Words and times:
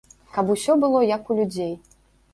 Каб 0.37 0.49
усё 0.53 0.77
было 0.85 1.03
як 1.15 1.31
у 1.33 1.39
людзей. 1.41 1.73